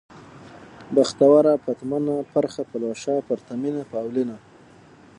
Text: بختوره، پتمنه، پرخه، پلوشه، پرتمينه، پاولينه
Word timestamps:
بختوره، 0.95 1.53
پتمنه، 1.63 2.15
پرخه، 2.31 2.63
پلوشه، 2.71 3.15
پرتمينه، 3.27 3.81
پاولينه 3.91 4.37